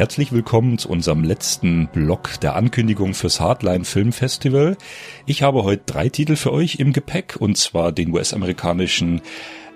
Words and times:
herzlich 0.00 0.32
willkommen 0.32 0.78
zu 0.78 0.88
unserem 0.88 1.24
letzten 1.24 1.86
Block 1.88 2.40
der 2.40 2.56
Ankündigung 2.56 3.12
fürs 3.12 3.38
Hardline 3.38 3.84
Film 3.84 4.12
Festival. 4.12 4.78
Ich 5.26 5.42
habe 5.42 5.62
heute 5.62 5.82
drei 5.84 6.08
Titel 6.08 6.36
für 6.36 6.54
euch 6.54 6.76
im 6.76 6.94
Gepäck 6.94 7.36
und 7.38 7.58
zwar 7.58 7.92
den 7.92 8.10
US-amerikanischen 8.10 9.20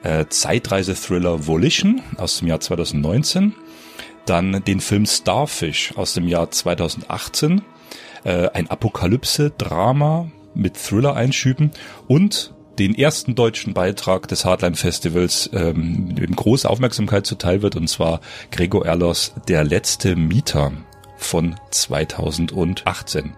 äh, 0.02 0.24
Zeitreise-Thriller 0.26 1.46
Volition 1.46 2.00
aus 2.16 2.38
dem 2.38 2.48
Jahr 2.48 2.60
2019, 2.60 3.54
dann 4.24 4.64
den 4.64 4.80
Film 4.80 5.04
Starfish 5.04 5.92
aus 5.94 6.14
dem 6.14 6.26
Jahr 6.26 6.50
2018, 6.50 7.60
äh, 8.24 8.48
ein 8.48 8.70
Apokalypse-Drama 8.70 10.30
mit 10.54 10.82
Thriller-Einschüben 10.82 11.70
und 12.08 12.53
den 12.78 12.94
ersten 12.94 13.34
deutschen 13.34 13.74
Beitrag 13.74 14.28
des 14.28 14.44
Hardline 14.44 14.76
Festivals 14.76 15.48
ähm, 15.52 16.14
dem 16.14 16.34
große 16.34 16.68
Aufmerksamkeit 16.68 17.26
zuteil 17.26 17.62
wird, 17.62 17.76
und 17.76 17.88
zwar 17.88 18.20
Gregor 18.50 18.86
Erlos 18.86 19.34
Der 19.48 19.64
letzte 19.64 20.16
Mieter 20.16 20.72
von 21.16 21.54
2018. 21.70 23.34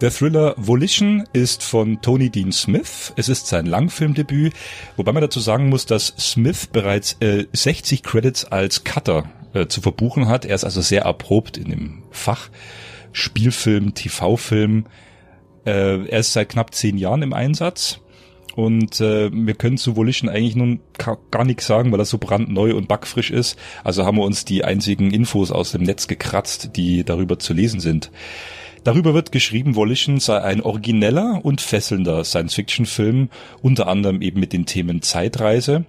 Der 0.00 0.12
Thriller 0.12 0.54
Volition 0.56 1.24
ist 1.32 1.64
von 1.64 2.00
Tony 2.00 2.30
Dean 2.30 2.52
Smith. 2.52 3.12
Es 3.16 3.28
ist 3.28 3.48
sein 3.48 3.66
Langfilmdebüt, 3.66 4.52
wobei 4.96 5.12
man 5.12 5.22
dazu 5.22 5.40
sagen 5.40 5.68
muss, 5.68 5.86
dass 5.86 6.14
Smith 6.18 6.68
bereits 6.72 7.16
äh, 7.20 7.46
60 7.52 8.04
Credits 8.04 8.44
als 8.44 8.84
Cutter 8.84 9.24
äh, 9.54 9.66
zu 9.66 9.80
verbuchen 9.80 10.28
hat. 10.28 10.44
Er 10.44 10.54
ist 10.54 10.62
also 10.62 10.82
sehr 10.82 11.02
erprobt 11.02 11.56
in 11.56 11.70
dem 11.70 12.02
Fach 12.12 12.48
Spielfilm, 13.10 13.94
TV-Film. 13.94 14.86
Äh, 15.68 16.06
er 16.06 16.20
ist 16.20 16.32
seit 16.32 16.48
knapp 16.48 16.74
zehn 16.74 16.96
Jahren 16.96 17.20
im 17.20 17.34
Einsatz 17.34 18.00
und 18.56 19.02
äh, 19.02 19.30
wir 19.30 19.54
können 19.54 19.76
zu 19.76 19.96
Volition 19.96 20.30
eigentlich 20.30 20.56
nun 20.56 20.80
gar 21.30 21.44
nichts 21.44 21.66
sagen, 21.66 21.92
weil 21.92 21.98
das 21.98 22.08
so 22.08 22.16
brandneu 22.16 22.74
und 22.74 22.88
backfrisch 22.88 23.30
ist. 23.30 23.58
Also 23.84 24.06
haben 24.06 24.16
wir 24.16 24.24
uns 24.24 24.46
die 24.46 24.64
einzigen 24.64 25.12
Infos 25.12 25.52
aus 25.52 25.72
dem 25.72 25.82
Netz 25.82 26.08
gekratzt, 26.08 26.70
die 26.74 27.04
darüber 27.04 27.38
zu 27.38 27.52
lesen 27.52 27.80
sind. 27.80 28.10
Darüber 28.82 29.12
wird 29.12 29.30
geschrieben, 29.30 29.76
Volition 29.76 30.20
sei 30.20 30.40
ein 30.40 30.62
origineller 30.62 31.40
und 31.44 31.60
fesselnder 31.60 32.24
Science-Fiction-Film, 32.24 33.28
unter 33.60 33.88
anderem 33.88 34.22
eben 34.22 34.40
mit 34.40 34.54
den 34.54 34.64
Themen 34.64 35.02
Zeitreise, 35.02 35.84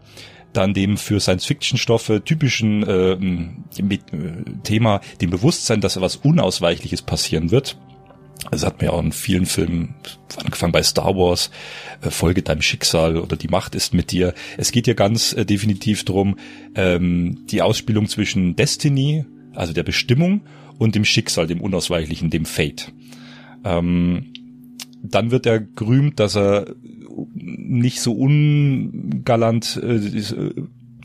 dann 0.51 0.73
dem 0.73 0.97
für 0.97 1.21
Science-Fiction-Stoffe 1.21 2.23
typischen 2.25 2.83
äh, 2.83 3.15
mit, 3.81 4.01
äh, 4.11 4.43
Thema, 4.63 4.99
dem 5.21 5.29
Bewusstsein, 5.29 5.79
dass 5.79 5.95
etwas 5.95 6.17
Unausweichliches 6.17 7.01
passieren 7.01 7.51
wird 7.51 7.77
das 8.51 8.65
hat 8.65 8.77
man 8.77 8.85
ja 8.85 8.91
auch 8.91 9.03
in 9.03 9.11
vielen 9.11 9.45
Filmen, 9.45 9.95
angefangen 10.37 10.71
bei 10.71 10.83
Star 10.83 11.15
Wars, 11.15 11.51
äh, 12.01 12.09
Folge 12.09 12.41
deinem 12.41 12.61
Schicksal 12.61 13.17
oder 13.17 13.35
die 13.35 13.47
Macht 13.47 13.75
ist 13.75 13.93
mit 13.93 14.11
dir. 14.11 14.33
Es 14.57 14.71
geht 14.71 14.87
ja 14.87 14.93
ganz 14.93 15.33
äh, 15.33 15.45
definitiv 15.45 16.05
drum 16.05 16.37
ähm, 16.75 17.45
die 17.47 17.61
Ausspielung 17.61 18.07
zwischen 18.07 18.55
Destiny, 18.55 19.25
also 19.53 19.73
der 19.73 19.83
Bestimmung, 19.83 20.41
und 20.77 20.95
dem 20.95 21.05
Schicksal, 21.05 21.47
dem 21.47 21.61
Unausweichlichen, 21.61 22.29
dem 22.29 22.45
Fate. 22.45 22.93
Ähm, 23.65 24.33
dann 25.03 25.31
wird 25.31 25.45
er 25.45 25.59
gerühmt, 25.59 26.19
dass 26.19 26.35
er 26.35 26.75
nicht 27.33 28.01
so 28.01 28.13
ungalant 28.13 29.77
äh, 29.81 30.51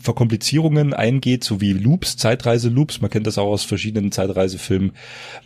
Verkomplizierungen 0.04 0.92
eingeht, 0.92 1.44
so 1.44 1.60
wie 1.60 1.72
Loops, 1.72 2.16
Zeitreise-Loops. 2.16 3.00
Man 3.00 3.10
kennt 3.10 3.26
das 3.26 3.38
auch 3.38 3.48
aus 3.48 3.64
verschiedenen 3.64 4.12
Zeitreisefilmen. 4.12 4.92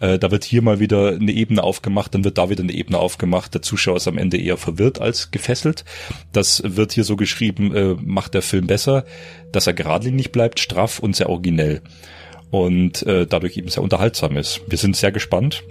Äh, 0.00 0.18
da 0.18 0.30
wird 0.30 0.44
hier 0.44 0.62
mal 0.62 0.80
wieder 0.80 1.12
eine 1.12 1.32
Ebene 1.32 1.62
aufgemacht, 1.62 2.14
dann 2.14 2.24
wird 2.24 2.38
da 2.38 2.50
wieder 2.50 2.62
eine 2.62 2.72
Ebene 2.72 2.98
aufgemacht. 2.98 3.54
Der 3.54 3.62
Zuschauer 3.62 3.96
ist 3.96 4.08
am 4.08 4.18
Ende 4.18 4.36
eher 4.36 4.56
verwirrt 4.56 5.00
als 5.00 5.30
gefesselt. 5.30 5.84
Das 6.32 6.62
wird 6.64 6.92
hier 6.92 7.04
so 7.04 7.16
geschrieben, 7.16 7.74
äh, 7.74 7.94
macht 8.04 8.34
der 8.34 8.42
Film 8.42 8.66
besser, 8.66 9.04
dass 9.52 9.66
er 9.66 9.74
geradlinig 9.74 10.32
bleibt, 10.32 10.60
straff 10.60 10.98
und 10.98 11.16
sehr 11.16 11.30
originell. 11.30 11.80
Und 12.50 13.02
äh, 13.06 13.26
dadurch 13.26 13.56
eben 13.56 13.68
sehr 13.68 13.82
unterhaltsam 13.82 14.36
ist. 14.36 14.62
Wir 14.68 14.78
sind 14.78 14.96
sehr 14.96 15.12
gespannt. 15.12 15.62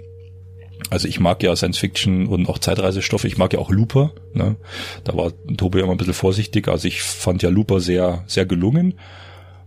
Also 0.90 1.08
ich 1.08 1.20
mag 1.20 1.42
ja 1.42 1.54
Science 1.54 1.78
Fiction 1.78 2.26
und 2.26 2.48
auch 2.48 2.58
Zeitreisestoffe. 2.58 3.26
Ich 3.26 3.36
mag 3.36 3.52
ja 3.52 3.58
auch 3.58 3.70
Looper. 3.70 4.12
Ne? 4.32 4.56
Da 5.04 5.16
war 5.16 5.32
Tobi 5.56 5.80
immer 5.80 5.92
ein 5.92 5.98
bisschen 5.98 6.14
vorsichtig. 6.14 6.68
Also 6.68 6.88
ich 6.88 7.02
fand 7.02 7.42
ja 7.42 7.50
Looper 7.50 7.80
sehr, 7.80 8.24
sehr 8.26 8.46
gelungen. 8.46 8.94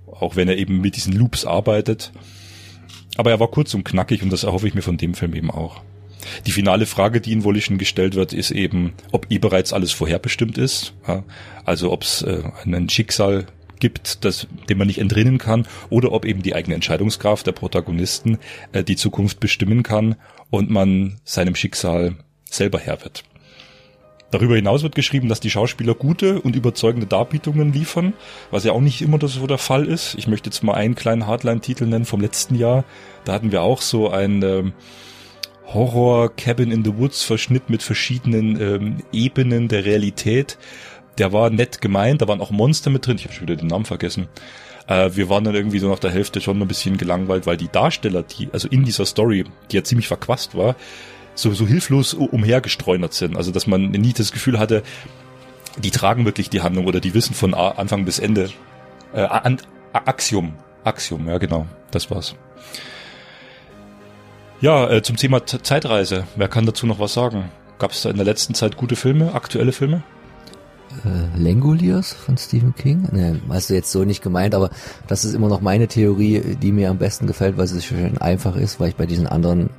Auch 0.08 0.36
wenn 0.36 0.48
er 0.48 0.58
eben 0.58 0.82
mit 0.82 0.96
diesen 0.96 1.14
Loops 1.14 1.46
arbeitet. 1.46 2.12
Aber 3.18 3.32
er 3.32 3.40
war 3.40 3.50
kurz 3.50 3.74
und 3.74 3.84
knackig 3.84 4.24
und 4.24 4.32
das 4.32 4.44
erhoffe 4.44 4.68
ich 4.68 4.74
mir 4.74 4.82
von 4.82 4.98
dem 4.98 5.14
Film 5.14 5.36
eben 5.36 5.52
auch. 5.52 5.82
Die 6.46 6.52
finale 6.52 6.86
Frage, 6.86 7.20
die 7.20 7.34
in 7.34 7.44
Volition 7.44 7.78
gestellt 7.78 8.16
wird, 8.16 8.34
ist 8.34 8.52
eben, 8.52 8.94
ob 9.12 9.28
eh 9.30 9.38
bereits 9.38 9.74
alles 9.74 9.92
vorherbestimmt 9.92 10.58
ist. 10.58 10.94
Ja? 11.08 11.24
Also 11.66 11.92
ob 11.92 12.04
es 12.04 12.22
äh, 12.22 12.44
ein 12.66 12.90
Schicksal 12.90 13.48
gibt, 13.80 14.24
das, 14.24 14.48
dem 14.70 14.78
man 14.78 14.88
nicht 14.88 15.00
entrinnen 15.00 15.40
kann, 15.40 15.68
oder 15.90 16.12
ob 16.12 16.26
eben 16.26 16.42
die 16.44 16.56
eigene 16.56 16.76
Entscheidungskraft 16.76 17.48
der 17.48 17.52
Protagonisten 17.52 18.38
äh, 18.72 18.84
die 18.84 18.96
Zukunft 18.96 19.40
bestimmen 19.40 19.84
kann 19.84 20.16
und 20.52 20.70
man 20.70 21.20
seinem 21.24 21.56
Schicksal 21.56 22.16
selber 22.46 22.78
Herr 22.78 23.02
wird. 23.02 23.24
Darüber 24.32 24.56
hinaus 24.56 24.82
wird 24.82 24.96
geschrieben, 24.96 25.28
dass 25.28 25.42
die 25.42 25.50
Schauspieler 25.50 25.94
gute 25.94 26.40
und 26.40 26.56
überzeugende 26.56 27.06
Darbietungen 27.06 27.74
liefern, 27.74 28.14
was 28.50 28.64
ja 28.64 28.72
auch 28.72 28.80
nicht 28.80 29.02
immer 29.02 29.20
so 29.28 29.46
der 29.46 29.58
Fall 29.58 29.86
ist. 29.86 30.16
Ich 30.16 30.28
möchte 30.28 30.50
jetzt 30.50 30.64
mal 30.64 30.74
einen 30.74 30.96
kleinen 30.96 31.28
Hardline-Titel 31.28 31.86
nennen 31.86 32.06
vom 32.06 32.22
letzten 32.22 32.56
Jahr. 32.56 32.86
Da 33.26 33.34
hatten 33.34 33.52
wir 33.52 33.62
auch 33.62 33.82
so 33.82 34.10
ein 34.10 34.42
ähm, 34.42 34.74
Horror 35.66 36.34
Cabin 36.34 36.72
in 36.72 36.86
the 36.86 36.98
Woods 36.98 37.24
Verschnitt 37.24 37.70
mit 37.70 37.84
verschiedenen 37.84 38.62
ähm, 38.62 38.98
Ebenen 39.12 39.68
der 39.68 39.84
Realität. 39.84 40.58
Der 41.18 41.34
war 41.34 41.50
nett 41.50 41.82
gemeint, 41.82 42.22
da 42.22 42.30
waren 42.30 42.40
auch 42.40 42.52
Monster 42.52 42.90
mit 42.90 43.06
drin. 43.06 43.18
Ich 43.18 43.26
habe 43.26 43.34
schon 43.34 43.48
wieder 43.48 43.58
den 43.58 43.68
Namen 43.68 43.86
vergessen. 43.86 44.30
Äh, 44.88 45.12
wir 45.14 45.30
waren 45.30 45.44
dann 45.44 45.56
irgendwie 45.56 45.80
so 45.80 45.90
nach 45.90 46.00
der 46.00 46.12
Hälfte 46.12 46.42
schon 46.42 46.62
ein 46.62 46.68
bisschen 46.68 46.98
gelangweilt, 46.98 47.46
weil 47.46 47.58
die 47.58 47.70
Darsteller, 47.70 48.24
die, 48.24 48.50
also 48.52 48.68
in 48.68 48.84
dieser 48.84 49.06
Story, 49.06 49.46
die 49.72 49.76
ja 49.76 49.84
ziemlich 49.84 50.08
verquast 50.08 50.56
war, 50.56 50.76
so, 51.36 51.54
so 51.54 51.66
hilflos 51.66 52.14
umhergestreunert 52.14 53.14
sind. 53.14 53.38
Also, 53.38 53.52
dass 53.52 53.68
man 53.68 53.92
nie 53.92 54.14
das 54.14 54.32
Gefühl 54.32 54.60
hatte, 54.60 54.84
die 55.78 55.92
tragen 55.92 56.26
wirklich 56.26 56.50
die 56.50 56.62
Handlung 56.62 56.86
oder 56.86 57.00
die 57.00 57.14
wissen 57.14 57.34
von 57.34 57.54
Anfang 57.54 58.06
bis 58.06 58.20
Ende. 58.20 58.50
Äh, 59.14 59.22
An 59.22 59.58
Axiom. 59.94 60.54
Axiom, 60.84 61.28
ja 61.28 61.38
genau, 61.38 61.68
das 61.92 62.10
war's. 62.12 62.36
Ja, 64.62 64.90
äh, 64.90 65.02
zum 65.02 65.16
Thema 65.18 65.46
Zeitreise. 65.46 66.26
Wer 66.36 66.48
kann 66.48 66.66
dazu 66.66 66.86
noch 66.86 67.00
was 67.00 67.14
sagen? 67.14 67.52
Gab 67.80 67.92
es 67.92 68.04
da 68.04 68.10
in 68.10 68.18
der 68.18 68.26
letzten 68.26 68.54
Zeit 68.54 68.78
gute 68.78 68.96
Filme, 68.96 69.34
aktuelle 69.34 69.72
Filme? 69.72 70.04
Äh, 71.06 71.40
Langoliers 71.40 72.14
von 72.14 72.38
Stephen 72.38 72.76
King. 72.76 73.08
Ne, 73.12 73.40
hast 73.50 73.70
du 73.70 73.74
jetzt 73.74 73.92
so 73.92 74.04
nicht 74.04 74.22
gemeint, 74.22 74.56
aber 74.56 74.70
das 75.08 75.26
ist 75.26 75.34
immer 75.34 75.50
noch 75.50 75.62
meine 75.62 75.88
Theorie, 75.88 76.58
die 76.62 76.72
mir 76.72 76.90
am 76.90 76.98
besten 76.98 77.28
gefällt, 77.28 77.58
weil 77.58 77.66
es 77.66 77.86
schön 77.86 78.18
einfach 78.18 78.56
ist, 78.56 78.80
weil 78.80 78.90
ich 78.90 78.96
bei 78.96 79.06
diesen 79.06 79.28
anderen 79.28 79.70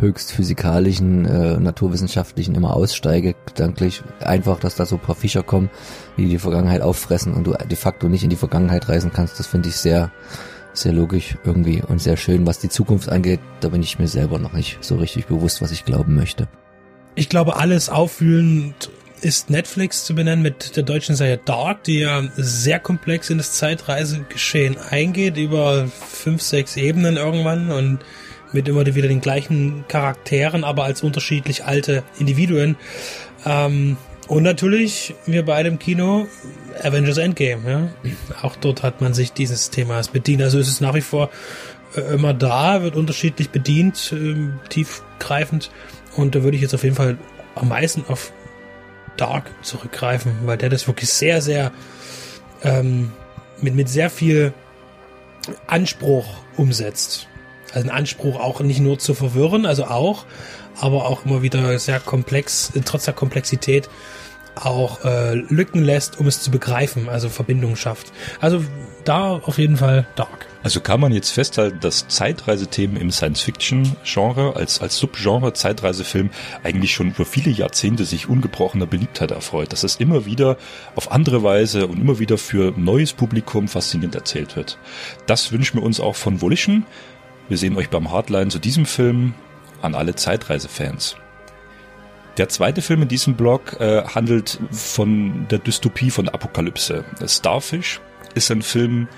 höchst 0.00 0.32
physikalischen, 0.32 1.24
äh, 1.24 1.58
naturwissenschaftlichen 1.58 2.54
immer 2.54 2.74
aussteige, 2.74 3.34
gedanklich. 3.46 4.02
Einfach, 4.20 4.58
dass 4.60 4.76
da 4.76 4.86
so 4.86 4.96
ein 4.96 5.02
paar 5.02 5.14
Fischer 5.14 5.42
kommen, 5.42 5.70
die 6.16 6.28
die 6.28 6.38
Vergangenheit 6.38 6.82
auffressen 6.82 7.34
und 7.34 7.46
du 7.46 7.52
de 7.52 7.76
facto 7.76 8.08
nicht 8.08 8.24
in 8.24 8.30
die 8.30 8.36
Vergangenheit 8.36 8.88
reisen 8.88 9.12
kannst. 9.12 9.38
Das 9.38 9.46
finde 9.46 9.68
ich 9.68 9.76
sehr, 9.76 10.12
sehr 10.72 10.92
logisch 10.92 11.36
irgendwie 11.44 11.82
und 11.82 12.00
sehr 12.00 12.16
schön. 12.16 12.46
Was 12.46 12.58
die 12.58 12.68
Zukunft 12.68 13.08
angeht, 13.08 13.40
da 13.60 13.68
bin 13.68 13.82
ich 13.82 13.98
mir 13.98 14.08
selber 14.08 14.38
noch 14.38 14.52
nicht 14.52 14.78
so 14.80 14.96
richtig 14.96 15.26
bewusst, 15.26 15.60
was 15.62 15.72
ich 15.72 15.84
glauben 15.84 16.14
möchte. 16.14 16.48
Ich 17.14 17.28
glaube, 17.28 17.56
alles 17.56 17.88
auffühlend 17.88 18.90
ist 19.18 19.50
Netflix 19.50 20.04
zu 20.04 20.14
benennen 20.14 20.42
mit 20.42 20.76
der 20.76 20.82
deutschen 20.82 21.16
Serie 21.16 21.40
Dark, 21.44 21.84
die 21.84 22.00
ja 22.00 22.22
sehr 22.36 22.78
komplex 22.78 23.30
in 23.30 23.38
das 23.38 23.52
Zeitreisegeschehen 23.52 24.76
eingeht, 24.78 25.36
über 25.36 25.88
fünf, 25.88 26.42
sechs 26.42 26.76
Ebenen 26.76 27.16
irgendwann 27.16 27.70
und 27.70 27.98
mit 28.52 28.68
immer 28.68 28.86
wieder 28.86 29.08
den 29.08 29.20
gleichen 29.20 29.84
Charakteren, 29.88 30.64
aber 30.64 30.84
als 30.84 31.02
unterschiedlich 31.02 31.64
alte 31.64 32.02
Individuen. 32.18 32.76
Ähm, 33.44 33.96
und 34.26 34.42
natürlich, 34.42 35.14
wir 35.26 35.44
beide 35.44 35.68
im 35.68 35.78
Kino, 35.78 36.26
Avengers 36.82 37.18
Endgame. 37.18 37.70
Ja? 37.70 37.88
Auch 38.42 38.56
dort 38.56 38.82
hat 38.82 39.00
man 39.00 39.14
sich 39.14 39.32
dieses 39.32 39.70
Themas 39.70 40.08
bedient. 40.08 40.42
Also 40.42 40.58
ist 40.58 40.68
es 40.68 40.80
nach 40.80 40.94
wie 40.94 41.00
vor 41.00 41.30
äh, 41.96 42.00
immer 42.14 42.34
da, 42.34 42.82
wird 42.82 42.96
unterschiedlich 42.96 43.50
bedient, 43.50 44.12
äh, 44.12 44.34
tiefgreifend. 44.68 45.70
Und 46.16 46.34
da 46.34 46.42
würde 46.42 46.56
ich 46.56 46.62
jetzt 46.62 46.74
auf 46.74 46.84
jeden 46.84 46.96
Fall 46.96 47.16
am 47.54 47.68
meisten 47.68 48.04
auf 48.08 48.32
Dark 49.18 49.50
zurückgreifen, 49.62 50.32
weil 50.44 50.56
der 50.56 50.70
das 50.70 50.86
wirklich 50.86 51.10
sehr, 51.10 51.42
sehr 51.42 51.72
ähm, 52.62 53.12
mit, 53.60 53.74
mit 53.74 53.88
sehr 53.88 54.10
viel 54.10 54.52
Anspruch 55.66 56.26
umsetzt. 56.56 57.28
Also 57.72 57.88
ein 57.88 57.94
Anspruch 57.94 58.40
auch 58.40 58.60
nicht 58.60 58.80
nur 58.80 58.98
zu 58.98 59.14
verwirren, 59.14 59.66
also 59.66 59.84
auch, 59.84 60.24
aber 60.80 61.06
auch 61.06 61.26
immer 61.26 61.42
wieder 61.42 61.78
sehr 61.78 62.00
komplex, 62.00 62.72
trotz 62.84 63.04
der 63.04 63.14
Komplexität 63.14 63.88
auch 64.54 65.04
äh, 65.04 65.34
Lücken 65.34 65.84
lässt, 65.84 66.18
um 66.18 66.26
es 66.26 66.42
zu 66.42 66.50
begreifen, 66.50 67.08
also 67.08 67.28
Verbindungen 67.28 67.76
schafft. 67.76 68.12
Also 68.40 68.64
da 69.04 69.32
auf 69.34 69.58
jeden 69.58 69.76
Fall 69.76 70.06
Dark. 70.16 70.47
Also 70.62 70.80
kann 70.80 71.00
man 71.00 71.12
jetzt 71.12 71.30
festhalten, 71.30 71.78
dass 71.80 72.08
Zeitreisethemen 72.08 72.96
im 72.96 73.12
Science-Fiction-Genre 73.12 74.56
als, 74.56 74.80
als 74.80 74.98
Subgenre 74.98 75.52
Zeitreisefilm 75.52 76.30
eigentlich 76.64 76.92
schon 76.92 77.10
über 77.10 77.24
viele 77.24 77.50
Jahrzehnte 77.50 78.04
sich 78.04 78.28
ungebrochener 78.28 78.86
Beliebtheit 78.86 79.30
erfreut, 79.30 79.72
dass 79.72 79.84
es 79.84 79.96
immer 79.96 80.26
wieder 80.26 80.56
auf 80.96 81.12
andere 81.12 81.44
Weise 81.44 81.86
und 81.86 82.00
immer 82.00 82.18
wieder 82.18 82.38
für 82.38 82.72
neues 82.76 83.12
Publikum 83.12 83.68
faszinierend 83.68 84.16
erzählt 84.16 84.56
wird. 84.56 84.78
Das 85.26 85.52
wünschen 85.52 85.78
wir 85.78 85.84
uns 85.84 86.00
auch 86.00 86.16
von 86.16 86.42
Volition. 86.42 86.84
Wir 87.48 87.56
sehen 87.56 87.76
euch 87.76 87.88
beim 87.88 88.10
Hardline 88.10 88.50
zu 88.50 88.58
diesem 88.58 88.84
Film 88.84 89.34
an 89.80 89.94
alle 89.94 90.16
Zeitreisefans. 90.16 91.16
Der 92.36 92.48
zweite 92.48 92.82
Film 92.82 93.02
in 93.02 93.08
diesem 93.08 93.34
Blog 93.34 93.80
äh, 93.80 94.04
handelt 94.04 94.58
von 94.70 95.46
der 95.50 95.58
Dystopie 95.58 96.10
von 96.10 96.28
Apokalypse. 96.28 97.04
Starfish 97.26 98.00
ist 98.34 98.50
ein 98.50 98.62
Film, 98.62 99.08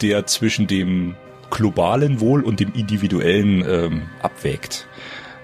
der 0.00 0.26
zwischen 0.26 0.66
dem 0.66 1.14
globalen 1.50 2.20
Wohl 2.20 2.42
und 2.42 2.60
dem 2.60 2.72
individuellen 2.72 3.64
ähm, 3.68 4.02
abwägt. 4.22 4.86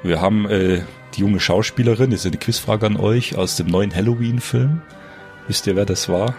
Wir 0.03 0.21
haben 0.21 0.49
äh, 0.49 0.83
die 1.15 1.21
junge 1.21 1.41
Schauspielerin, 1.41 2.11
das 2.11 2.21
ist 2.21 2.27
eine 2.27 2.39
Quizfrage 2.39 2.87
an 2.87 2.97
euch, 2.97 3.37
aus 3.37 3.57
dem 3.57 3.67
neuen 3.67 3.95
Halloween-Film. 3.95 4.81
Wisst 5.49 5.67
ihr, 5.67 5.77
wer 5.77 5.85
das 5.85 6.09
war? 6.09 6.35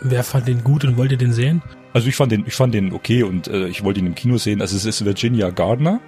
Wer 0.00 0.24
fand 0.24 0.48
den 0.48 0.64
gut 0.64 0.84
und 0.84 0.96
wollte 0.96 1.16
den 1.16 1.32
sehen? 1.32 1.62
Also 1.92 2.08
ich 2.08 2.16
fand 2.16 2.32
den, 2.32 2.44
ich 2.46 2.54
fand 2.54 2.74
den 2.74 2.92
okay 2.92 3.22
und 3.22 3.48
äh, 3.48 3.68
ich 3.68 3.84
wollte 3.84 4.00
ihn 4.00 4.06
im 4.06 4.14
Kino 4.14 4.36
sehen. 4.36 4.60
Also 4.60 4.76
es 4.76 4.84
ist 4.84 5.04
Virginia 5.04 5.50
Gardner. 5.50 6.00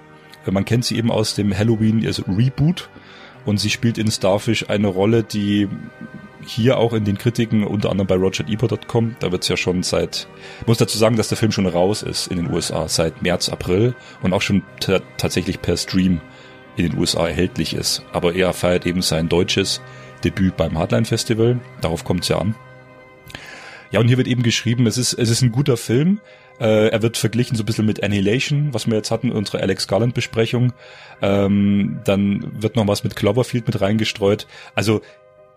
Äh, 0.45 0.51
man 0.51 0.65
kennt 0.65 0.85
sie 0.85 0.97
eben 0.97 1.11
aus 1.11 1.33
dem 1.33 1.57
Halloween, 1.57 2.05
also 2.05 2.23
Reboot. 2.27 2.89
Und 3.47 3.61
sie 3.61 3.69
spielt 3.69 3.97
in 3.97 4.11
Starfish 4.11 4.65
eine 4.67 4.87
Rolle, 4.87 5.23
die 5.23 5.69
hier 6.45 6.77
auch 6.77 6.91
in 6.91 7.05
den 7.05 7.17
Kritiken, 7.17 7.63
unter 7.63 7.89
anderem 7.89 8.07
bei 8.07 8.15
RogerEbert.com, 8.15 9.15
da 9.21 9.31
wird's 9.31 9.47
ja 9.47 9.55
schon 9.55 9.83
seit, 9.83 10.27
muss 10.65 10.77
dazu 10.77 10.97
sagen, 10.97 11.15
dass 11.15 11.29
der 11.29 11.37
Film 11.37 11.53
schon 11.53 11.65
raus 11.65 12.03
ist 12.03 12.27
in 12.27 12.35
den 12.35 12.51
USA, 12.53 12.89
seit 12.89 13.21
März, 13.21 13.47
April 13.47 13.95
und 14.21 14.33
auch 14.33 14.41
schon 14.41 14.63
tatsächlich 15.15 15.61
per 15.61 15.77
Stream 15.77 16.19
in 16.75 16.89
den 16.89 16.99
USA 16.99 17.25
erhältlich 17.29 17.73
ist. 17.73 18.03
Aber 18.11 18.35
er 18.35 18.51
feiert 18.51 18.85
eben 18.85 19.01
sein 19.01 19.29
deutsches 19.29 19.81
Debüt 20.25 20.57
beim 20.57 20.77
Hardline 20.77 21.05
Festival, 21.05 21.61
darauf 21.79 22.03
kommt's 22.03 22.27
ja 22.27 22.39
an. 22.39 22.53
Ja, 23.91 24.01
und 24.01 24.09
hier 24.09 24.17
wird 24.17 24.27
eben 24.27 24.43
geschrieben, 24.43 24.87
es 24.87 24.97
ist, 24.97 25.13
es 25.13 25.29
ist 25.29 25.41
ein 25.41 25.53
guter 25.53 25.77
Film, 25.77 26.19
äh, 26.59 26.87
er 26.87 27.01
wird 27.01 27.17
verglichen 27.17 27.55
so 27.55 27.63
ein 27.63 27.65
bisschen 27.65 27.85
mit 27.85 28.03
Annihilation, 28.03 28.73
was 28.73 28.87
wir 28.87 28.95
jetzt 28.95 29.11
hatten, 29.11 29.31
unsere 29.31 29.61
Alex 29.61 29.87
Garland 29.87 30.13
Besprechung. 30.13 30.73
Ähm, 31.21 31.99
dann 32.03 32.61
wird 32.61 32.75
noch 32.75 32.87
was 32.87 33.03
mit 33.03 33.15
Cloverfield 33.15 33.67
mit 33.67 33.79
reingestreut. 33.79 34.47
Also 34.75 35.01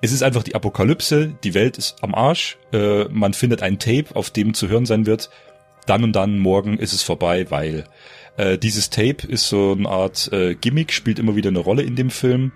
es 0.02 0.12
ist 0.12 0.23
einfach 0.23 0.43
die 0.43 0.55
Apokalypse, 0.55 1.35
die 1.44 1.55
Welt 1.55 1.79
ist 1.79 2.02
am 2.02 2.14
Arsch, 2.14 2.58
äh, 2.73 3.05
man 3.05 3.35
findet 3.35 3.62
ein 3.62 3.79
Tape, 3.79 4.06
auf 4.14 4.31
dem 4.31 4.55
zu 4.55 4.69
hören 4.69 4.87
sein 4.87 5.06
wird. 5.06 5.31
Dann 5.87 6.05
und 6.05 6.12
dann 6.12 6.38
morgen 6.38 6.79
ist 6.79 6.93
es 6.93 7.03
vorbei, 7.03 7.46
weil 7.50 7.85
äh, 8.37 8.58
dieses 8.58 8.91
Tape 8.91 9.26
ist 9.26 9.49
so 9.49 9.73
eine 9.73 9.88
Art 9.88 10.31
äh, 10.32 10.55
Gimmick, 10.55 10.93
spielt 10.93 11.19
immer 11.19 11.37
wieder 11.37 11.49
eine 11.49 11.58
Rolle 11.58 11.82
in 11.82 11.96
dem 11.96 12.11
Film. 12.11 12.53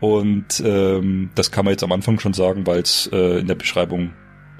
Und 0.00 0.62
ähm, 0.64 1.30
das 1.34 1.50
kann 1.50 1.64
man 1.64 1.72
jetzt 1.72 1.84
am 1.84 1.92
Anfang 1.92 2.18
schon 2.20 2.34
sagen, 2.34 2.66
weil 2.66 2.80
es 2.80 3.08
äh, 3.12 3.38
in 3.38 3.46
der 3.46 3.54
Beschreibung 3.54 4.12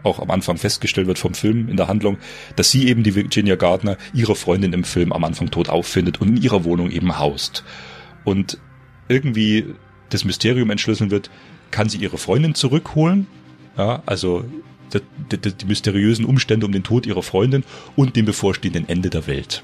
auch 0.06 0.20
am 0.20 0.30
Anfang 0.30 0.56
festgestellt 0.56 1.06
wird 1.06 1.18
vom 1.18 1.34
Film 1.34 1.68
in 1.68 1.76
der 1.76 1.88
Handlung, 1.88 2.18
dass 2.54 2.70
sie 2.70 2.88
eben 2.88 3.02
die 3.02 3.14
Virginia 3.14 3.56
Gardner, 3.56 3.98
ihre 4.14 4.36
Freundin 4.36 4.72
im 4.72 4.84
Film 4.84 5.12
am 5.12 5.24
Anfang 5.24 5.50
tot 5.50 5.68
auffindet 5.68 6.20
und 6.20 6.28
in 6.28 6.42
ihrer 6.42 6.64
Wohnung 6.64 6.90
eben 6.90 7.18
haust. 7.18 7.64
Und 8.24 8.58
irgendwie 9.08 9.74
das 10.08 10.24
Mysterium 10.24 10.70
entschlüsseln 10.70 11.10
wird, 11.10 11.30
kann 11.70 11.88
sie 11.88 11.98
ihre 11.98 12.18
Freundin 12.18 12.54
zurückholen, 12.54 13.26
ja, 13.76 14.02
also 14.06 14.44
die, 14.94 15.38
die, 15.38 15.52
die 15.52 15.66
mysteriösen 15.66 16.24
Umstände 16.24 16.64
um 16.64 16.72
den 16.72 16.84
Tod 16.84 17.06
ihrer 17.06 17.22
Freundin 17.22 17.64
und 17.96 18.16
dem 18.16 18.24
bevorstehenden 18.24 18.88
Ende 18.88 19.10
der 19.10 19.26
Welt. 19.26 19.62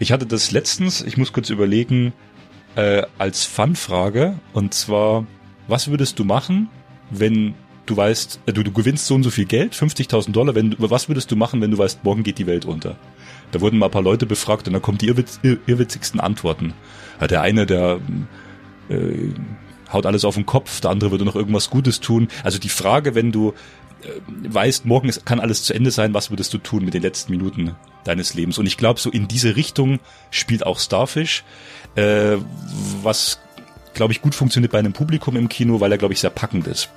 Ich 0.00 0.12
hatte 0.12 0.26
das 0.26 0.50
letztens, 0.50 1.02
ich 1.02 1.16
muss 1.16 1.32
kurz 1.32 1.50
überlegen, 1.50 2.12
äh, 2.76 3.02
als 3.16 3.44
Fanfrage 3.44 4.38
und 4.52 4.74
zwar, 4.74 5.26
was 5.66 5.88
würdest 5.88 6.18
du 6.18 6.24
machen, 6.24 6.68
wenn 7.10 7.54
du 7.88 7.96
weißt, 7.96 8.40
äh, 8.46 8.52
du, 8.52 8.62
du 8.62 8.72
gewinnst 8.72 9.06
so 9.06 9.14
und 9.14 9.22
so 9.22 9.30
viel 9.30 9.46
Geld, 9.46 9.74
50.000 9.74 10.32
Dollar, 10.32 10.54
wenn, 10.54 10.74
was 10.78 11.08
würdest 11.08 11.30
du 11.30 11.36
machen, 11.36 11.60
wenn 11.60 11.70
du 11.70 11.78
weißt, 11.78 12.04
morgen 12.04 12.22
geht 12.22 12.38
die 12.38 12.46
Welt 12.46 12.64
unter? 12.64 12.96
Da 13.50 13.60
wurden 13.60 13.78
mal 13.78 13.86
ein 13.86 13.92
paar 13.92 14.02
Leute 14.02 14.26
befragt 14.26 14.66
und 14.66 14.74
da 14.74 14.80
kommen 14.80 14.98
die 14.98 15.08
irrwitz, 15.08 15.40
irr, 15.42 15.58
irrwitzigsten 15.66 16.20
Antworten. 16.20 16.74
Ja, 17.20 17.26
der 17.26 17.42
eine, 17.42 17.66
der 17.66 18.00
äh, 18.90 19.30
haut 19.92 20.06
alles 20.06 20.24
auf 20.24 20.34
den 20.34 20.46
Kopf, 20.46 20.80
der 20.80 20.90
andere 20.90 21.10
würde 21.10 21.24
noch 21.24 21.36
irgendwas 21.36 21.70
Gutes 21.70 22.00
tun. 22.00 22.28
Also 22.44 22.58
die 22.58 22.68
Frage, 22.68 23.14
wenn 23.14 23.32
du 23.32 23.54
äh, 24.02 24.08
weißt, 24.52 24.84
morgen 24.84 25.08
ist, 25.08 25.24
kann 25.24 25.40
alles 25.40 25.62
zu 25.64 25.72
Ende 25.72 25.90
sein, 25.90 26.12
was 26.12 26.30
würdest 26.30 26.52
du 26.52 26.58
tun 26.58 26.84
mit 26.84 26.94
den 26.94 27.02
letzten 27.02 27.32
Minuten 27.32 27.74
deines 28.04 28.34
Lebens? 28.34 28.58
Und 28.58 28.66
ich 28.66 28.76
glaube, 28.76 29.00
so 29.00 29.10
in 29.10 29.28
diese 29.28 29.56
Richtung 29.56 29.98
spielt 30.30 30.66
auch 30.66 30.78
Starfish, 30.78 31.44
äh, 31.94 32.36
was 33.02 33.40
glaube 33.94 34.12
ich 34.12 34.20
gut 34.20 34.34
funktioniert 34.34 34.72
bei 34.72 34.78
einem 34.78 34.92
Publikum 34.92 35.36
im 35.36 35.48
Kino, 35.48 35.80
weil 35.80 35.90
er 35.90 35.98
glaube 35.98 36.12
ich 36.14 36.20
sehr 36.20 36.30
packend 36.30 36.66
ist 36.66 36.90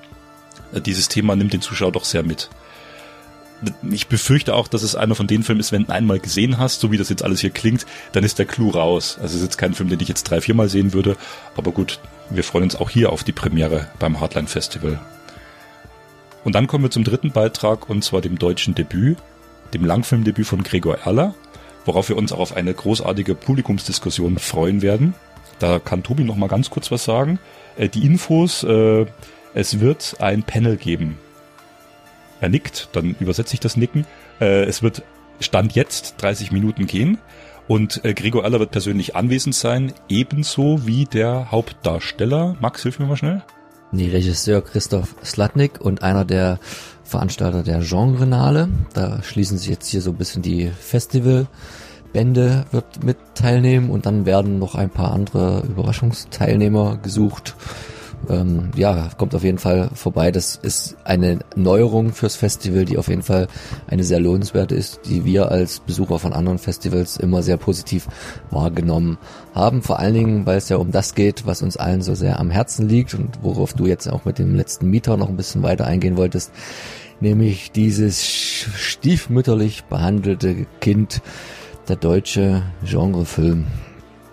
dieses 0.79 1.09
Thema 1.09 1.35
nimmt 1.35 1.53
den 1.53 1.61
Zuschauer 1.61 1.91
doch 1.91 2.05
sehr 2.05 2.23
mit. 2.23 2.49
Ich 3.91 4.07
befürchte 4.07 4.55
auch, 4.55 4.67
dass 4.67 4.81
es 4.81 4.95
einer 4.95 5.13
von 5.13 5.27
den 5.27 5.43
Filmen 5.43 5.61
ist, 5.61 5.71
wenn 5.71 5.85
du 5.85 5.93
einmal 5.93 6.19
gesehen 6.19 6.57
hast, 6.57 6.79
so 6.79 6.91
wie 6.91 6.97
das 6.97 7.09
jetzt 7.09 7.23
alles 7.23 7.41
hier 7.41 7.51
klingt, 7.51 7.85
dann 8.11 8.23
ist 8.23 8.39
der 8.39 8.47
Clou 8.47 8.69
raus. 8.69 9.17
Also 9.21 9.35
es 9.35 9.41
ist 9.41 9.43
jetzt 9.43 9.57
kein 9.57 9.75
Film, 9.75 9.89
den 9.89 9.99
ich 9.99 10.07
jetzt 10.07 10.23
drei, 10.23 10.41
viermal 10.41 10.67
sehen 10.67 10.93
würde. 10.93 11.15
Aber 11.55 11.71
gut, 11.71 11.99
wir 12.31 12.43
freuen 12.43 12.63
uns 12.63 12.75
auch 12.75 12.89
hier 12.89 13.11
auf 13.11 13.23
die 13.23 13.33
Premiere 13.33 13.87
beim 13.99 14.19
Hardline 14.19 14.47
Festival. 14.47 14.99
Und 16.43 16.55
dann 16.55 16.65
kommen 16.65 16.83
wir 16.83 16.91
zum 16.91 17.03
dritten 17.03 17.31
Beitrag 17.31 17.87
und 17.87 18.03
zwar 18.03 18.21
dem 18.21 18.39
deutschen 18.39 18.73
Debüt, 18.73 19.17
dem 19.73 19.85
Langfilmdebüt 19.85 20.47
von 20.47 20.63
Gregor 20.63 20.97
Erler, 20.99 21.35
worauf 21.85 22.09
wir 22.09 22.17
uns 22.17 22.31
auch 22.31 22.39
auf 22.39 22.55
eine 22.55 22.73
großartige 22.73 23.35
Publikumsdiskussion 23.35 24.39
freuen 24.39 24.81
werden. 24.81 25.13
Da 25.59 25.77
kann 25.77 26.01
Tobi 26.01 26.23
noch 26.23 26.35
mal 26.35 26.47
ganz 26.47 26.71
kurz 26.71 26.89
was 26.89 27.03
sagen. 27.03 27.37
Äh, 27.77 27.89
die 27.89 28.05
Infos 28.05 28.63
äh, 28.63 29.05
es 29.53 29.79
wird 29.79 30.17
ein 30.19 30.43
Panel 30.43 30.77
geben. 30.77 31.17
Er 32.39 32.49
nickt, 32.49 32.89
dann 32.93 33.15
übersetze 33.19 33.53
ich 33.53 33.59
das 33.59 33.77
Nicken. 33.77 34.05
Äh, 34.39 34.63
es 34.63 34.81
wird 34.81 35.03
Stand 35.39 35.73
jetzt 35.75 36.15
30 36.17 36.51
Minuten 36.51 36.87
gehen 36.87 37.17
und 37.67 38.03
äh, 38.03 38.13
Gregor 38.13 38.43
Aller 38.43 38.59
wird 38.59 38.71
persönlich 38.71 39.15
anwesend 39.15 39.55
sein, 39.55 39.93
ebenso 40.09 40.85
wie 40.85 41.05
der 41.05 41.51
Hauptdarsteller. 41.51 42.55
Max, 42.59 42.83
hilf 42.83 42.99
mir 42.99 43.05
mal 43.05 43.17
schnell. 43.17 43.43
Nee, 43.91 44.09
Regisseur 44.09 44.63
Christoph 44.63 45.15
Slatnik 45.23 45.81
und 45.81 46.01
einer 46.01 46.25
der 46.25 46.59
Veranstalter 47.03 47.61
der 47.61 47.79
Genrenale. 47.79 48.69
Da 48.93 49.21
schließen 49.21 49.57
sich 49.57 49.69
jetzt 49.69 49.89
hier 49.89 50.01
so 50.01 50.11
ein 50.11 50.17
bisschen 50.17 50.41
die 50.41 50.69
Festivalbände 50.69 52.65
wird 52.71 53.03
mit 53.03 53.17
teilnehmen 53.35 53.89
und 53.89 54.05
dann 54.05 54.25
werden 54.25 54.59
noch 54.59 54.75
ein 54.75 54.89
paar 54.89 55.11
andere 55.11 55.63
Überraschungsteilnehmer 55.67 56.97
gesucht 56.97 57.55
ähm, 58.29 58.71
ja, 58.75 59.09
kommt 59.17 59.35
auf 59.35 59.43
jeden 59.43 59.57
Fall 59.57 59.89
vorbei. 59.93 60.31
Das 60.31 60.55
ist 60.55 60.95
eine 61.03 61.39
Neuerung 61.55 62.13
fürs 62.13 62.35
Festival, 62.35 62.85
die 62.85 62.97
auf 62.97 63.07
jeden 63.07 63.23
Fall 63.23 63.47
eine 63.87 64.03
sehr 64.03 64.19
lohnenswerte 64.19 64.75
ist, 64.75 65.01
die 65.05 65.25
wir 65.25 65.49
als 65.49 65.79
Besucher 65.79 66.19
von 66.19 66.33
anderen 66.33 66.59
Festivals 66.59 67.17
immer 67.17 67.43
sehr 67.43 67.57
positiv 67.57 68.07
wahrgenommen 68.49 69.17
haben. 69.53 69.81
Vor 69.81 69.99
allen 69.99 70.13
Dingen, 70.13 70.45
weil 70.45 70.57
es 70.57 70.69
ja 70.69 70.77
um 70.77 70.91
das 70.91 71.15
geht, 71.15 71.45
was 71.45 71.61
uns 71.61 71.77
allen 71.77 72.01
so 72.01 72.15
sehr 72.15 72.39
am 72.39 72.51
Herzen 72.51 72.87
liegt 72.87 73.13
und 73.13 73.39
worauf 73.41 73.73
du 73.73 73.85
jetzt 73.85 74.07
auch 74.07 74.25
mit 74.25 74.39
dem 74.39 74.55
letzten 74.55 74.89
Mieter 74.89 75.17
noch 75.17 75.29
ein 75.29 75.37
bisschen 75.37 75.63
weiter 75.63 75.85
eingehen 75.85 76.17
wolltest, 76.17 76.51
nämlich 77.19 77.71
dieses 77.71 78.23
stiefmütterlich 78.23 79.83
behandelte 79.85 80.65
Kind, 80.79 81.21
der 81.87 81.95
deutsche 81.95 82.63
Genrefilm. 82.85 83.65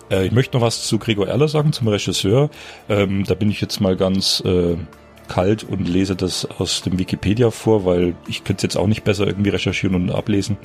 Äh, 0.09 0.25
ich 0.25 0.31
möchte 0.31 0.57
noch 0.57 0.65
was 0.65 0.83
zu 0.83 0.99
Gregor 0.99 1.27
Erler 1.27 1.47
sagen, 1.47 1.73
zum 1.73 1.87
Regisseur. 1.87 2.49
Ähm, 2.87 3.23
da 3.25 3.35
bin 3.35 3.49
ich 3.49 3.61
jetzt 3.61 3.79
mal 3.79 3.95
ganz 3.95 4.41
äh, 4.45 4.75
kalt 5.27 5.63
und 5.63 5.87
lese 5.87 6.15
das 6.15 6.45
aus 6.59 6.81
dem 6.81 6.99
Wikipedia 6.99 7.51
vor, 7.51 7.85
weil 7.85 8.15
ich 8.27 8.43
könnte 8.43 8.59
es 8.59 8.63
jetzt 8.63 8.77
auch 8.77 8.87
nicht 8.87 9.03
besser 9.03 9.27
irgendwie 9.27 9.49
recherchieren 9.49 9.95
und 9.95 10.11
ablesen. 10.11 10.57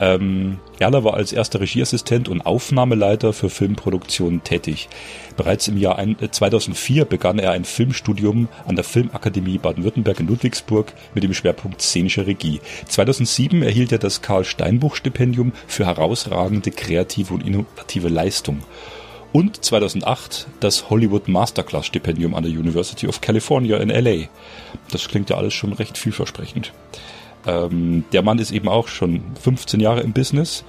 Ähm, 0.00 0.58
Erler 0.78 1.02
war 1.04 1.14
als 1.14 1.32
erster 1.32 1.60
Regieassistent 1.60 2.28
und 2.28 2.42
Aufnahmeleiter 2.42 3.32
für 3.32 3.50
Filmproduktionen 3.50 4.44
tätig. 4.44 4.88
Bereits 5.36 5.68
im 5.68 5.76
Jahr 5.76 6.04
2004 6.30 7.02
äh, 7.02 7.04
begann 7.04 7.38
er 7.38 7.52
ein 7.52 7.64
Filmstudium 7.64 8.48
an 8.66 8.76
der 8.76 8.84
Filmakademie 8.84 9.58
Baden-Württemberg 9.58 10.20
in 10.20 10.28
Ludwigsburg 10.28 10.92
mit 11.14 11.24
dem 11.24 11.34
Schwerpunkt 11.34 11.82
szenische 11.82 12.26
Regie. 12.26 12.60
2007 12.86 13.62
erhielt 13.62 13.92
er 13.92 13.98
das 13.98 14.22
Karl-Steinbuch-Stipendium 14.22 15.52
für 15.66 15.86
herausragende 15.86 16.70
kreative 16.70 17.34
und 17.34 17.44
innovative 17.46 18.08
Leistung 18.08 18.62
und 19.32 19.62
2008 19.64 20.46
das 20.60 20.90
Hollywood 20.90 21.28
Masterclass 21.28 21.86
Stipendium 21.86 22.34
an 22.34 22.44
der 22.44 22.52
University 22.52 23.06
of 23.06 23.20
California 23.20 23.76
in 23.78 23.90
LA. 23.90 24.28
Das 24.90 25.08
klingt 25.08 25.30
ja 25.30 25.36
alles 25.36 25.54
schon 25.54 25.72
recht 25.72 25.98
vielversprechend. 25.98 26.72
Ähm, 27.48 28.04
der 28.12 28.22
Mann 28.22 28.38
ist 28.38 28.52
eben 28.52 28.68
auch 28.68 28.88
schon 28.88 29.22
15 29.42 29.80
Jahre 29.80 30.02
im 30.02 30.12
Business. 30.12 30.64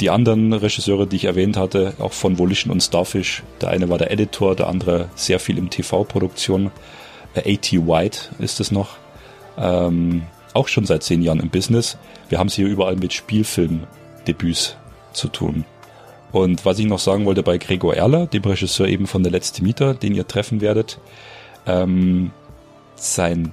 Die 0.00 0.10
anderen 0.10 0.52
Regisseure, 0.52 1.06
die 1.06 1.16
ich 1.16 1.26
erwähnt 1.26 1.56
hatte, 1.56 1.92
auch 1.98 2.12
von 2.12 2.38
Volition 2.38 2.72
und 2.72 2.80
Starfish, 2.80 3.42
der 3.60 3.68
eine 3.68 3.88
war 3.90 3.98
der 3.98 4.10
Editor, 4.10 4.56
der 4.56 4.68
andere 4.68 5.10
sehr 5.14 5.38
viel 5.38 5.58
im 5.58 5.68
TV-Produktion. 5.68 6.72
Äh, 7.34 7.54
A.T. 7.54 7.86
White 7.86 8.30
ist 8.38 8.58
es 8.60 8.72
noch. 8.72 8.96
Ähm, 9.58 10.22
auch 10.54 10.68
schon 10.68 10.86
seit 10.86 11.02
zehn 11.02 11.22
Jahren 11.22 11.40
im 11.40 11.50
Business. 11.50 11.98
Wir 12.30 12.38
haben 12.38 12.48
es 12.48 12.54
hier 12.54 12.66
überall 12.66 12.96
mit 12.96 13.12
Spielfilmdebüts 13.12 14.76
zu 15.12 15.28
tun. 15.28 15.64
Und 16.30 16.64
was 16.64 16.78
ich 16.78 16.86
noch 16.86 16.98
sagen 16.98 17.26
wollte 17.26 17.42
bei 17.42 17.58
Gregor 17.58 17.94
Erler, 17.94 18.26
dem 18.26 18.42
Regisseur 18.42 18.88
eben 18.88 19.06
von 19.06 19.22
Der 19.22 19.32
letzte 19.32 19.62
Mieter, 19.62 19.92
den 19.92 20.14
ihr 20.14 20.26
treffen 20.26 20.62
werdet, 20.62 20.98
ähm, 21.66 22.30
sein 22.96 23.52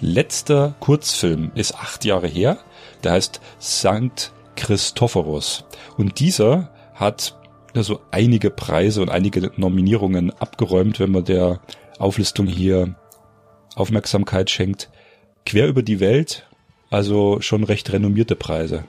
letzter 0.00 0.74
Kurzfilm 0.80 1.52
ist 1.54 1.74
acht 1.74 2.04
Jahre 2.04 2.26
her. 2.26 2.58
Der 3.02 3.12
heißt 3.12 3.40
Sankt 3.58 4.32
Christophorus. 4.56 5.64
Und 5.96 6.20
dieser 6.20 6.70
hat 6.94 7.36
so 7.74 8.00
einige 8.10 8.50
Preise 8.50 9.02
und 9.02 9.10
einige 9.10 9.50
Nominierungen 9.56 10.30
abgeräumt, 10.30 11.00
wenn 11.00 11.10
man 11.10 11.24
der 11.24 11.60
Auflistung 11.98 12.46
hier 12.46 12.94
Aufmerksamkeit 13.74 14.50
schenkt. 14.50 14.90
Quer 15.44 15.66
über 15.66 15.82
die 15.82 16.00
Welt, 16.00 16.46
also 16.90 17.40
schon 17.40 17.64
recht 17.64 17.92
renommierte 17.92 18.36
Preise. 18.36 18.84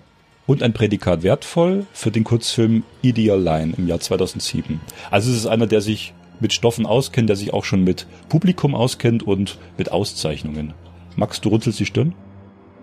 Und 0.48 0.62
ein 0.62 0.74
Prädikat 0.74 1.24
wertvoll 1.24 1.88
für 1.94 2.12
den 2.12 2.24
Kurzfilm 2.24 2.84
Ideal 3.02 3.42
Line 3.42 3.74
im 3.78 3.88
Jahr 3.88 4.00
2007. 4.00 4.80
Also 5.10 5.32
es 5.32 5.38
ist 5.38 5.48
einer, 5.48 5.66
der 5.66 5.82
sich 5.82 6.14
mit 6.40 6.54
Stoffen 6.54 6.86
auskennt, 6.86 7.30
der 7.30 7.36
sich 7.36 7.54
auch 7.54 7.66
schon 7.66 7.84
mit 7.84 8.06
Publikum 8.30 8.76
auskennt 8.76 9.24
und 9.24 9.58
mit 9.78 9.92
Auszeichnungen. 9.92 10.74
Max, 11.16 11.42
du 11.42 11.50
runzelst 11.50 11.80
die 11.80 11.86
Stirn? 11.86 12.14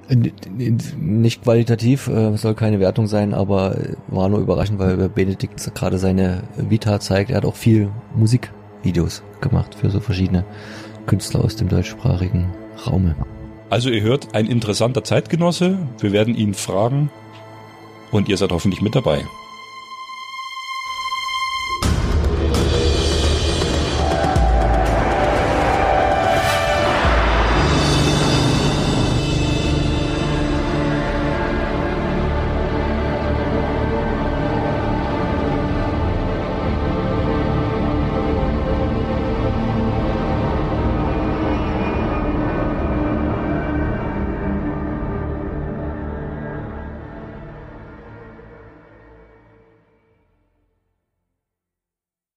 Nicht 0.09 1.43
qualitativ, 1.43 2.09
äh, 2.09 2.37
soll 2.37 2.55
keine 2.55 2.81
Wertung 2.81 3.07
sein, 3.07 3.33
aber 3.33 3.77
war 4.09 4.29
nur 4.29 4.41
überraschend, 4.41 4.79
weil 4.79 5.09
Benedikt 5.09 5.75
gerade 5.75 5.99
seine 5.99 6.43
Vita 6.57 7.01
zeigt. 7.01 7.31
Er 7.31 7.39
hat 7.39 7.45
auch 7.45 7.55
viel 7.55 7.91
Musikvideos 8.15 9.23
gemacht 9.41 9.75
für 9.75 9.91
so 9.91 10.01
verschiedene 10.01 10.45
Künstler 11.07 11.45
aus 11.45 11.57
dem 11.57 11.69
deutschsprachigen 11.69 12.53
Raume. 12.87 13.17
Also 13.71 13.89
ihr 13.89 14.03
hört, 14.03 14.35
ein 14.35 14.47
interessanter 14.47 15.03
Zeitgenosse. 15.03 15.79
Wir 15.99 16.13
werden 16.13 16.35
ihn 16.35 16.53
fragen 16.53 17.11
und 18.11 18.29
ihr 18.29 18.37
seid 18.37 18.53
hoffentlich 18.53 18.83
mit 18.83 18.95
dabei. 18.95 19.25